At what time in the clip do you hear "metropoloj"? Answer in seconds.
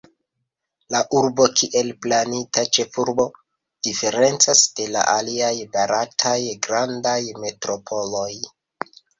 7.47-8.29